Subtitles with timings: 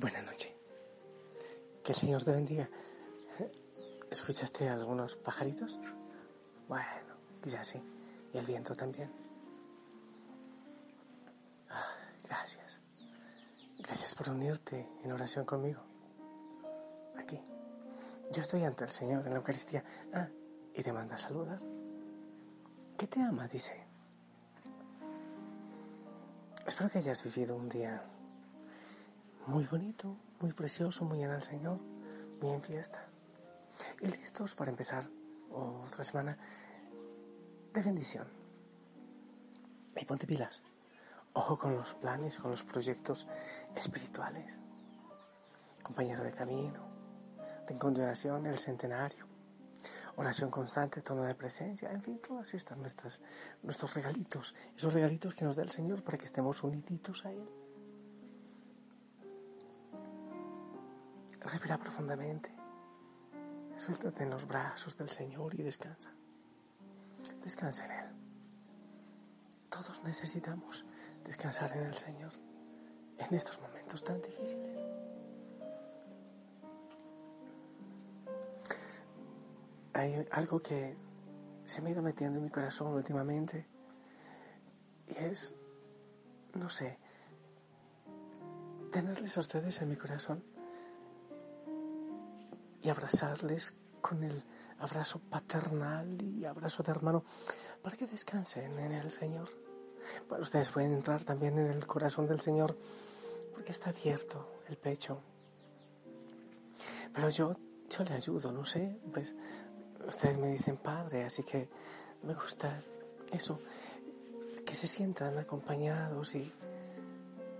[0.00, 0.50] Buenas noches.
[1.84, 2.70] Que el Señor te bendiga.
[4.10, 5.78] ¿Escuchaste algunos pajaritos?
[6.66, 7.78] Bueno, ya sí.
[8.32, 9.12] Y el viento también.
[11.68, 12.80] Ah, gracias.
[13.78, 15.82] Gracias por unirte en oración conmigo.
[17.18, 17.38] Aquí.
[18.32, 19.84] Yo estoy ante el Señor en la Eucaristía.
[20.14, 20.28] Ah,
[20.74, 21.60] y te manda saludar.
[22.96, 23.46] ¿Qué te ama?
[23.48, 23.84] Dice.
[26.66, 28.02] Espero que hayas vivido un día
[29.50, 31.80] muy bonito, muy precioso, muy en el Señor,
[32.40, 33.04] muy en fiesta.
[34.00, 35.10] Y listos para empezar
[35.50, 36.38] otra semana
[37.72, 38.28] de bendición.
[39.96, 40.62] Y ponte pilas.
[41.32, 43.26] Ojo con los planes, con los proyectos
[43.74, 44.58] espirituales.
[45.82, 46.80] Compañero de camino,
[47.66, 49.26] de oración, el centenario,
[50.16, 53.20] oración constante, tono de presencia, en fin, todas estas nuestras,
[53.62, 57.59] nuestros regalitos, esos regalitos que nos da el Señor para que estemos uniditos a Él.
[61.40, 62.54] Respira profundamente.
[63.76, 66.12] Suéltate en los brazos del Señor y descansa.
[67.42, 68.06] Descansa en Él.
[69.70, 70.84] Todos necesitamos
[71.24, 72.32] descansar en el Señor
[73.18, 74.78] en estos momentos tan difíciles.
[79.94, 80.96] Hay algo que
[81.64, 83.66] se me ha ido metiendo en mi corazón últimamente
[85.06, 85.54] y es,
[86.54, 86.98] no sé,
[88.92, 90.42] tenerles a ustedes en mi corazón
[92.90, 94.44] abrazarles con el
[94.78, 97.24] abrazo paternal y abrazo de hermano
[97.82, 99.50] para que descansen en el Señor.
[100.28, 102.76] Bueno, ustedes pueden entrar también en el corazón del Señor
[103.52, 105.20] porque está abierto el pecho.
[107.12, 107.52] Pero yo,
[107.88, 109.34] yo le ayudo, no sé, pues
[110.06, 111.68] ustedes me dicen padre, así que
[112.22, 112.82] me gusta
[113.32, 113.60] eso,
[114.64, 116.52] que se sientan acompañados y,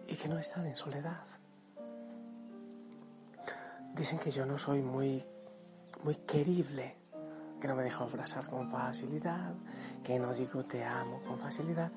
[0.06, 1.39] y que no están en soledad.
[4.00, 5.22] Dicen que yo no soy muy,
[6.05, 6.97] muy querible,
[7.61, 9.53] que no me dejo abrazar con facilidad,
[10.03, 11.93] que no digo te amo con facilidad.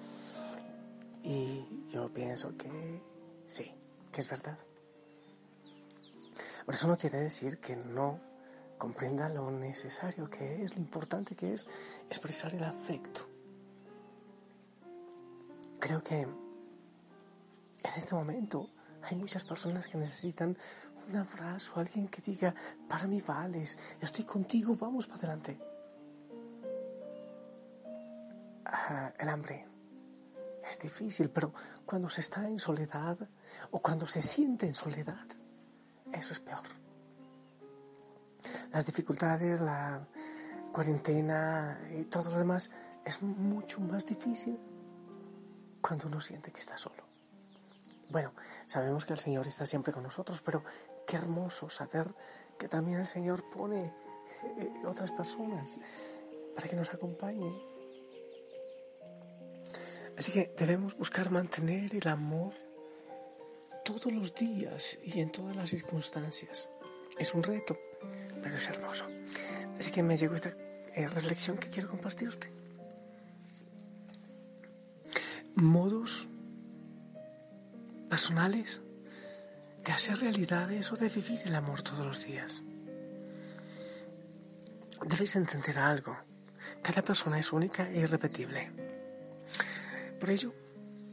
[1.23, 3.01] Y yo pienso que
[3.47, 3.73] sí,
[4.11, 4.57] que es verdad.
[6.65, 8.19] Pero eso no quiere decir que no
[8.77, 11.65] comprenda lo necesario que es, lo importante que es
[12.09, 13.21] expresar el afecto.
[15.79, 18.69] Creo que en este momento
[19.03, 20.57] hay muchas personas que necesitan
[21.09, 22.53] un abrazo, alguien que diga,
[22.87, 25.59] para mí vales, estoy contigo, vamos para adelante.
[29.19, 29.67] el hambre
[30.63, 31.53] es difícil, pero
[31.85, 33.17] cuando se está en soledad
[33.71, 35.27] o cuando se siente en soledad,
[36.11, 36.63] eso es peor.
[38.71, 40.05] Las dificultades, la
[40.71, 42.71] cuarentena y todo lo demás
[43.05, 44.57] es mucho más difícil
[45.81, 47.03] cuando uno siente que está solo.
[48.09, 48.33] Bueno,
[48.65, 50.63] sabemos que el Señor está siempre con nosotros, pero
[51.05, 52.13] qué hermoso saber
[52.57, 53.93] que también el Señor pone
[54.57, 55.79] eh, otras personas
[56.55, 57.53] para que nos acompañen.
[60.17, 62.53] Así que debemos buscar mantener el amor
[63.83, 66.69] todos los días y en todas las circunstancias.
[67.17, 67.77] Es un reto,
[68.41, 69.05] pero es hermoso.
[69.79, 70.55] Así que me llegó esta
[70.93, 72.51] eh, reflexión que quiero compartirte.
[75.55, 76.27] Modos
[78.09, 78.81] personales
[79.83, 82.63] de hacer realidad eso de vivir el amor todos los días.
[85.05, 86.17] Debes entender algo.
[86.81, 88.71] Cada persona es única e irrepetible.
[90.19, 90.53] Por ello,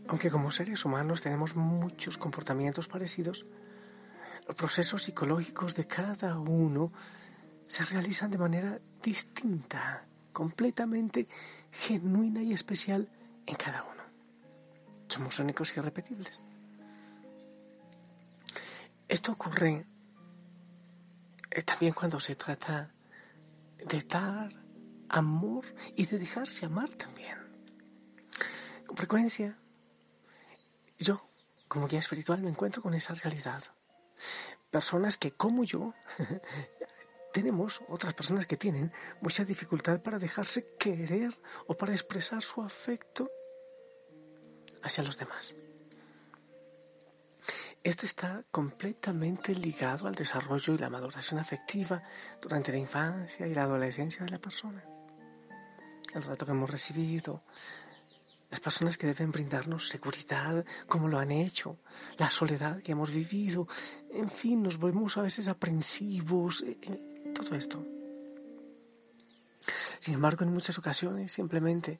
[0.09, 3.47] aunque como seres humanos tenemos muchos comportamientos parecidos,
[4.47, 6.93] los procesos psicológicos de cada uno
[7.67, 11.29] se realizan de manera distinta, completamente
[11.71, 13.09] genuina y especial
[13.47, 14.03] en cada uno.
[15.09, 16.45] Somos únicos y irrepetibles.
[19.11, 19.85] Esto ocurre
[21.51, 22.95] eh, también cuando se trata
[23.85, 24.53] de dar
[25.09, 25.65] amor
[25.97, 27.37] y de dejarse amar también.
[28.87, 29.59] Con frecuencia,
[30.97, 31.29] yo,
[31.67, 33.65] como guía espiritual, me encuentro con esa realidad.
[34.71, 35.93] Personas que, como yo,
[37.33, 41.37] tenemos, otras personas que tienen mucha dificultad para dejarse querer
[41.67, 43.29] o para expresar su afecto
[44.85, 45.57] hacia los demás.
[47.82, 52.03] Esto está completamente ligado al desarrollo y la maduración afectiva
[52.41, 54.85] durante la infancia y la adolescencia de la persona.
[56.12, 57.43] El rato que hemos recibido,
[58.50, 61.79] las personas que deben brindarnos seguridad, como lo han hecho,
[62.19, 63.67] la soledad que hemos vivido,
[64.11, 67.83] en fin, nos volvemos a veces aprensivos, eh, eh, todo esto.
[70.00, 71.99] Sin embargo, en muchas ocasiones simplemente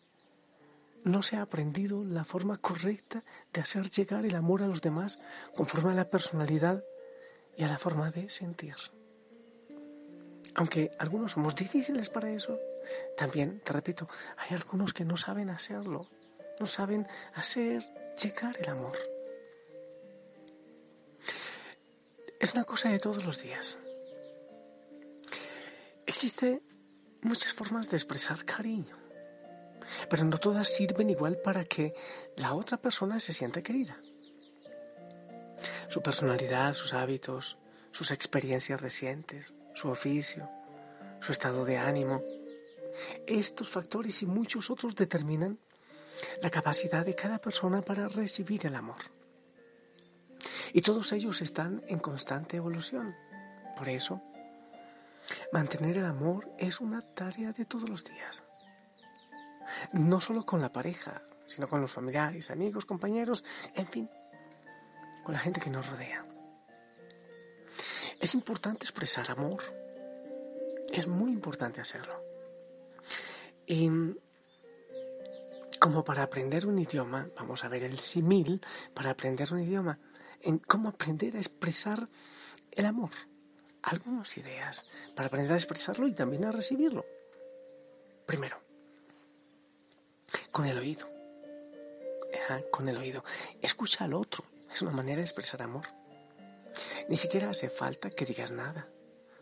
[1.05, 5.19] no se ha aprendido la forma correcta de hacer llegar el amor a los demás
[5.56, 6.85] conforme a la personalidad
[7.56, 8.76] y a la forma de sentir.
[10.55, 12.58] Aunque algunos somos difíciles para eso,
[13.17, 16.08] también, te repito, hay algunos que no saben hacerlo,
[16.58, 17.85] no saben hacer
[18.20, 18.99] llegar el amor.
[22.38, 23.79] Es una cosa de todos los días.
[26.06, 26.62] Existen
[27.23, 28.97] muchas formas de expresar cariño,
[30.09, 31.94] pero no todas sirven igual para que
[32.37, 33.99] la otra persona se sienta querida.
[35.88, 37.59] Su personalidad, sus hábitos,
[37.93, 40.49] sus experiencias recientes, su oficio,
[41.21, 42.23] su estado de ánimo.
[43.27, 45.59] Estos factores y muchos otros determinan
[46.43, 49.00] la capacidad de cada persona para recibir el amor.
[50.73, 53.15] Y todos ellos están en constante evolución.
[53.76, 54.23] Por eso,
[55.53, 58.44] mantener el amor es una tarea de todos los días.
[59.93, 63.45] No solo con la pareja, sino con los familiares, amigos, compañeros,
[63.75, 64.11] en fin,
[65.25, 66.25] con la gente que nos rodea.
[68.21, 69.63] Es importante expresar amor.
[70.93, 72.23] Es muy importante hacerlo.
[73.67, 73.91] Y
[75.79, 78.61] como para aprender un idioma, vamos a ver el simil
[78.93, 79.99] para aprender un idioma,
[80.43, 82.09] en cómo aprender a expresar
[82.73, 83.11] el amor.
[83.83, 84.85] Algunas ideas
[85.15, 87.07] para aprender a expresarlo y también a recibirlo.
[88.27, 88.61] Primero,
[90.52, 91.08] con el oído.
[92.70, 93.25] con el oído.
[93.61, 94.44] Escucha al otro.
[94.73, 95.87] Es una manera de expresar amor.
[97.08, 98.88] Ni siquiera hace falta que digas nada.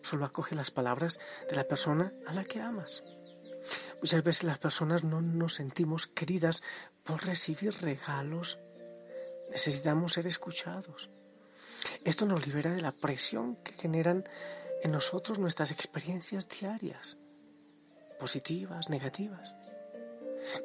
[0.02, 3.02] Solo acoge las palabras de la persona a la que amas.
[4.00, 6.62] Muchas veces las personas no nos sentimos queridas
[7.04, 8.58] por recibir regalos.
[9.50, 11.10] Necesitamos ser escuchados.
[12.04, 14.28] Esto nos libera de la presión que generan
[14.82, 17.18] en nosotros nuestras experiencias diarias,
[18.18, 19.54] positivas, negativas.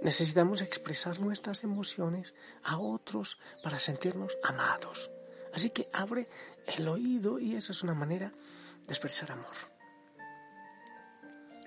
[0.01, 5.12] Necesitamos expresar nuestras emociones a otros para sentirnos amados.
[5.53, 6.30] Así que abre
[6.65, 9.56] el oído y esa es una manera de expresar amor.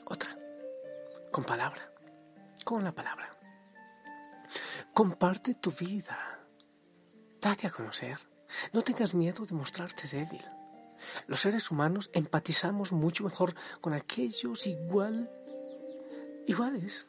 [0.04, 0.36] Otra,
[1.30, 1.90] con palabra,
[2.64, 3.36] con la palabra.
[4.92, 6.40] Comparte tu vida.
[7.40, 8.18] Date a conocer.
[8.72, 10.44] No tengas miedo de mostrarte débil.
[11.26, 15.30] Los seres humanos empatizamos mucho mejor con aquellos igual,
[16.46, 17.06] iguales,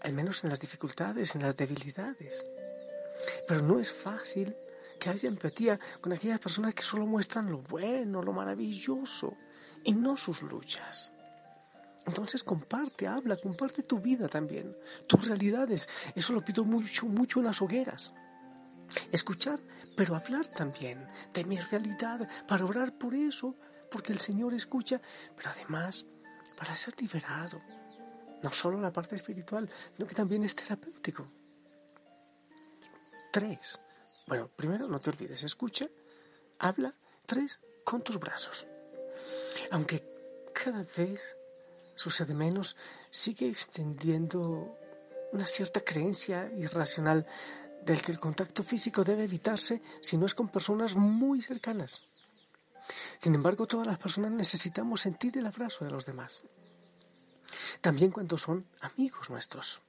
[0.00, 2.44] al menos en las dificultades, en las debilidades.
[3.46, 4.56] Pero no es fácil
[4.98, 9.36] que haya empatía con aquellas personas que solo muestran lo bueno, lo maravilloso
[9.84, 11.12] y no sus luchas.
[12.06, 15.88] Entonces comparte, habla, comparte tu vida también, tus realidades.
[16.14, 18.12] Eso lo pido mucho, mucho en las hogueras.
[19.12, 19.60] Escuchar,
[19.94, 23.54] pero hablar también de mi realidad, para orar por eso,
[23.90, 25.00] porque el Señor escucha,
[25.36, 26.06] pero además
[26.56, 27.60] para ser liberado.
[28.42, 31.26] No solo la parte espiritual, sino que también es terapéutico.
[33.32, 33.80] Tres,
[34.26, 35.88] bueno, primero no te olvides, escucha,
[36.58, 36.94] habla,
[37.26, 38.66] tres, con tus brazos.
[39.70, 40.04] Aunque
[40.52, 41.20] cada vez
[41.94, 42.76] sucede menos,
[43.10, 44.76] sigue extendiendo
[45.32, 47.26] una cierta creencia irracional
[47.84, 52.02] del que el contacto físico debe evitarse si no es con personas muy cercanas.
[53.18, 56.44] Sin embargo, todas las personas necesitamos sentir el abrazo de los demás,
[57.80, 59.80] también cuando son amigos nuestros.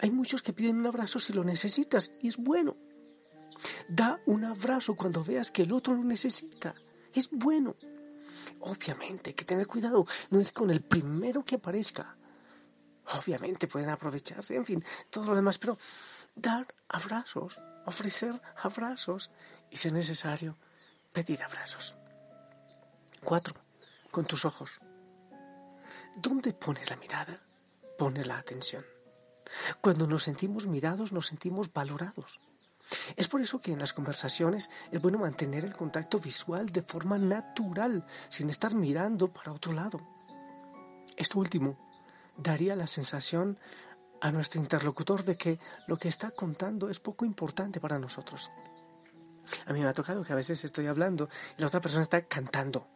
[0.00, 2.76] Hay muchos que piden un abrazo si lo necesitas y es bueno.
[3.88, 6.74] Da un abrazo cuando veas que el otro lo necesita.
[7.12, 7.74] Es bueno.
[8.60, 10.06] Obviamente hay que tener cuidado.
[10.30, 12.16] No es con el primero que aparezca.
[13.18, 15.78] Obviamente pueden aprovecharse, en fin, todo lo demás, pero
[16.34, 19.30] dar abrazos, ofrecer abrazos
[19.70, 20.58] y, si es necesario,
[21.12, 21.96] pedir abrazos.
[23.24, 23.54] Cuatro,
[24.10, 24.78] con tus ojos.
[26.20, 27.40] ¿Dónde pones la mirada?
[27.96, 28.84] Pones la atención.
[29.80, 32.40] Cuando nos sentimos mirados, nos sentimos valorados.
[33.14, 37.18] Es por eso que en las conversaciones es bueno mantener el contacto visual de forma
[37.18, 40.00] natural, sin estar mirando para otro lado.
[41.16, 41.78] Esto último
[42.36, 43.56] daría la sensación
[44.20, 48.50] a nuestro interlocutor de que lo que está contando es poco importante para nosotros.
[49.66, 52.22] A mí me ha tocado que a veces estoy hablando y la otra persona está
[52.22, 52.88] cantando.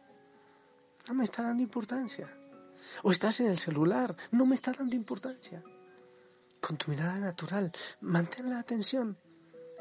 [1.07, 2.29] No me está dando importancia.
[3.03, 5.63] O estás en el celular, no me está dando importancia
[6.63, 9.19] con tu mirada natural, mantén la atención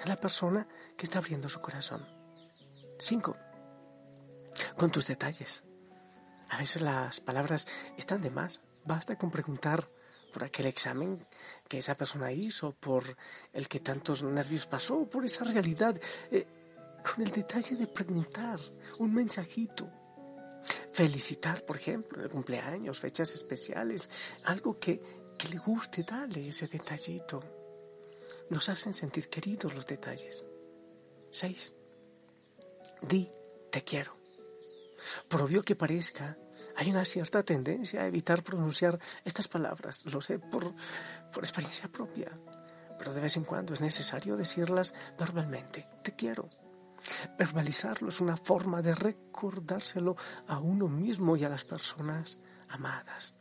[0.03, 0.67] en la persona
[0.97, 2.03] que está abriendo su corazón.
[2.99, 3.37] Cinco,
[4.77, 5.63] con tus detalles.
[6.51, 8.61] A veces las palabras están de más.
[8.85, 9.89] Basta con preguntar
[10.33, 11.25] por aquel examen
[11.69, 13.17] que esa persona hizo, por
[13.53, 15.95] el que tantos nervios pasó, por esa realidad.
[16.33, 16.47] Eh,
[17.07, 18.59] con el detalle de preguntar,
[18.99, 19.89] un mensajito.
[20.93, 24.11] Felicitar, por ejemplo, el cumpleaños, fechas especiales,
[24.45, 27.41] algo que que le guste, dale ese detallito.
[28.51, 30.45] Nos hacen sentir queridos los detalles.
[31.31, 31.75] Seis.
[33.01, 33.29] Di,
[33.71, 34.17] te quiero.
[35.29, 36.39] Por obvio que parezca,
[36.77, 40.75] hay una cierta tendencia a evitar pronunciar estas palabras, lo sé por,
[41.33, 42.31] por experiencia propia,
[42.99, 45.89] pero de vez en cuando es necesario decirlas verbalmente.
[46.05, 46.49] Te quiero.
[47.39, 50.17] Verbalizarlo es una forma de recordárselo
[50.47, 53.35] a uno mismo y a las personas amadas.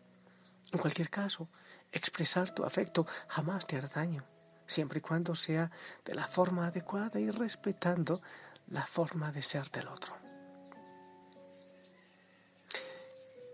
[0.72, 1.50] En cualquier caso,
[1.92, 4.26] expresar tu afecto jamás te hará daño,
[4.66, 5.70] siempre y cuando sea
[6.06, 8.22] de la forma adecuada y respetando
[8.68, 10.16] la forma de ser del otro.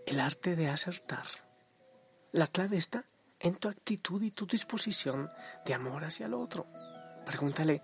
[0.06, 1.26] El arte de acertar.
[2.32, 3.04] La clave está
[3.40, 5.28] en tu actitud y tu disposición
[5.64, 6.66] de amor hacia el otro.
[7.24, 7.82] Pregúntale,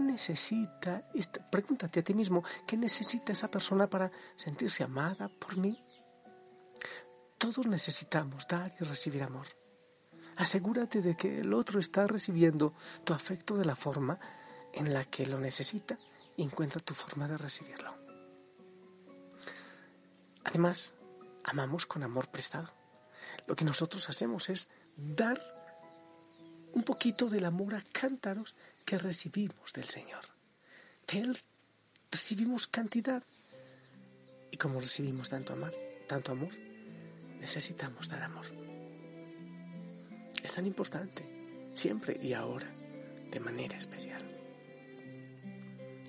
[0.00, 1.04] ¿qué necesita?
[1.50, 5.84] Pregúntate a ti mismo, ¿qué necesita esa persona para sentirse amada por mí?
[7.36, 9.46] Todos necesitamos dar y recibir amor.
[10.36, 12.72] Asegúrate de que el otro está recibiendo
[13.04, 14.18] tu afecto de la forma
[14.72, 15.98] en la que lo necesita
[16.34, 17.94] y encuentra tu forma de recibirlo.
[20.44, 20.94] Además,
[21.44, 22.70] amamos con amor prestado.
[23.46, 25.38] Lo que nosotros hacemos es dar
[26.72, 30.24] un poquito del amor a cántaros que recibimos del Señor.
[31.06, 31.38] De Él
[32.10, 33.22] recibimos cantidad.
[34.50, 35.74] Y como recibimos tanto amor,
[36.08, 36.52] tanto amor,
[37.40, 38.46] necesitamos dar amor.
[40.42, 41.24] Es tan importante,
[41.74, 42.66] siempre y ahora,
[43.30, 44.22] de manera especial.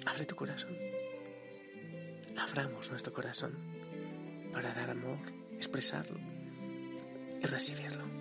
[0.06, 0.76] Abre tu corazón.
[2.38, 3.54] Abramos nuestro corazón
[4.52, 5.20] para dar amor,
[5.56, 6.20] expresarlo
[7.42, 8.21] y recibirlo.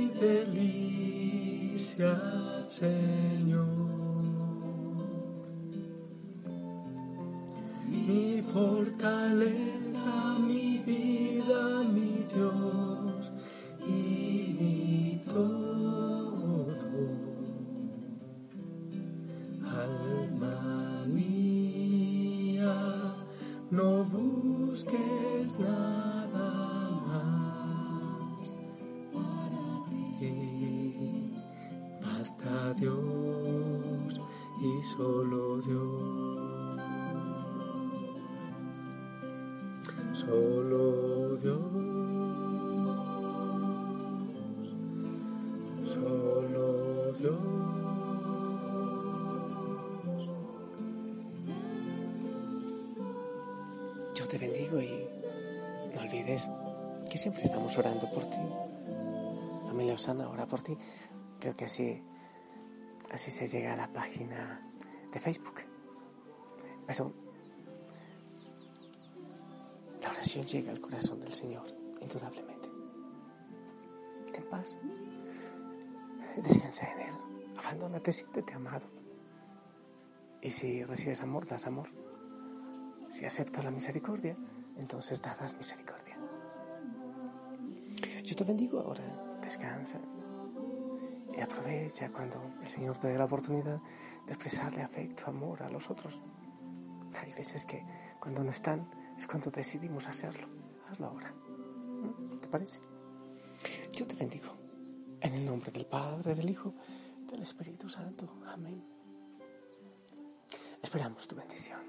[2.01, 3.67] delicia, Señor.
[7.87, 10.37] Mi fortaleza,
[40.13, 41.59] Solo Dios.
[45.85, 47.61] Solo Dios.
[54.31, 55.09] te bendigo y
[55.93, 56.49] no olvides
[57.09, 58.37] que siempre estamos orando por ti.
[59.67, 60.77] Familia Osana ora por ti.
[61.37, 62.01] Creo que así,
[63.11, 64.71] así se llega a la página
[65.11, 65.55] de Facebook.
[70.11, 71.67] La oración llega al corazón del Señor,
[72.01, 72.69] indudablemente.
[74.33, 74.77] Ten paz.
[76.35, 77.15] Descansa en Él.
[77.57, 78.87] Abandónate, siéntete amado.
[80.41, 81.87] Y si recibes amor, das amor.
[83.09, 84.35] Si aceptas la misericordia,
[84.77, 86.17] entonces darás misericordia.
[88.23, 89.99] Yo te bendigo ahora, descansa
[91.33, 93.79] y aprovecha cuando el Señor te dé la oportunidad
[94.25, 96.21] de expresarle afecto, amor a los otros.
[97.17, 97.85] Hay veces que
[98.19, 100.47] cuando no están es cuando decidimos hacerlo.
[100.89, 101.31] Hazlo ahora.
[101.31, 102.37] ¿Mm?
[102.37, 102.79] ¿Te parece?
[103.91, 104.57] Yo te bendigo.
[105.19, 106.73] En el nombre del Padre, del Hijo,
[107.29, 108.27] del Espíritu Santo.
[108.47, 108.83] Amén.
[110.81, 111.79] Esperamos tu bendición.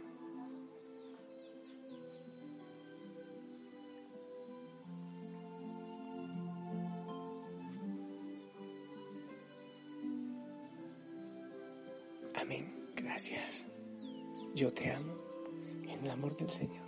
[12.34, 12.92] Amén.
[12.94, 13.66] Gracias.
[14.54, 15.14] Yo te amo
[15.84, 16.81] en el amor del Señor.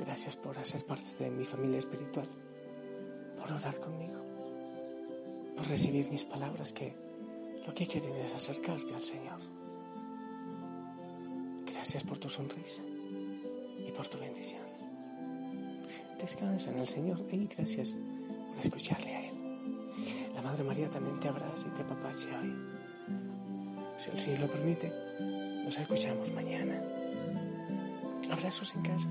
[0.00, 2.28] Gracias por hacer parte de mi familia espiritual,
[3.36, 4.20] por orar conmigo,
[5.56, 6.94] por recibir mis palabras que
[7.66, 9.40] lo que quieren es acercarte al Señor.
[11.66, 12.82] Gracias por tu sonrisa
[13.86, 14.62] y por tu bendición.
[16.18, 17.96] Descansa en el Señor y gracias
[18.56, 19.34] por escucharle a Él.
[20.34, 22.80] La Madre María también te abraza y te apapacha hoy
[24.00, 24.90] si el Señor lo permite,
[25.62, 26.82] nos escuchamos mañana.
[28.30, 29.08] Abrazos en casa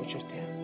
[0.00, 0.60] muchos te amo.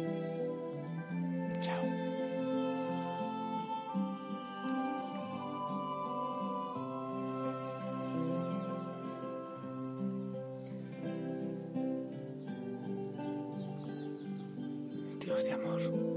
[15.21, 16.16] Dios de amor.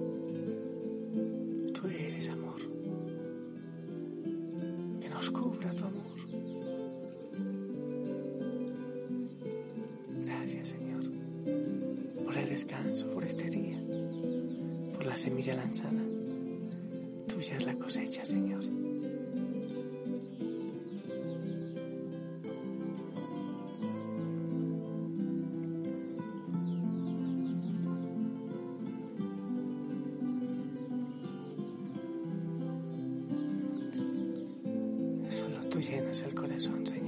[12.70, 13.82] Descanso, por este día,
[14.94, 16.04] por la semilla lanzada.
[17.28, 18.64] Tuya es la cosecha, Señor.
[35.70, 36.99] tú llenas el corazón, Señor.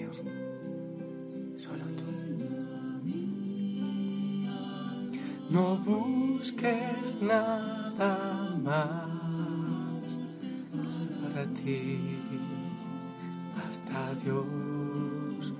[5.51, 10.17] No busques nada más
[11.21, 11.99] para ti.
[13.67, 15.53] Hasta Dios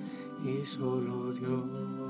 [0.46, 2.01] y solo Dios.